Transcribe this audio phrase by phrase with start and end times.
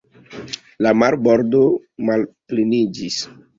[0.85, 1.61] La marbordo
[2.11, 3.23] malpleniĝis.